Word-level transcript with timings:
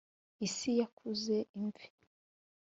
isi 0.45 0.71
yakuze 0.79 1.37
imvi 1.57 1.85